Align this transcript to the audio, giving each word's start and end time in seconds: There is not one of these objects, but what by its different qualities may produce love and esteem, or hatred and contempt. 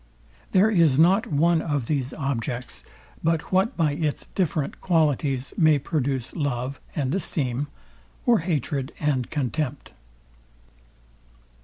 There 0.51 0.71
is 0.71 0.97
not 0.97 1.27
one 1.27 1.61
of 1.61 1.85
these 1.85 2.11
objects, 2.11 2.83
but 3.23 3.51
what 3.51 3.77
by 3.77 3.91
its 3.91 4.25
different 4.33 4.81
qualities 4.81 5.53
may 5.59 5.77
produce 5.77 6.35
love 6.35 6.79
and 6.95 7.13
esteem, 7.13 7.67
or 8.25 8.39
hatred 8.39 8.93
and 8.99 9.29
contempt. 9.29 9.91